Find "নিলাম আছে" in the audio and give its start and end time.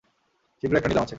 0.89-1.09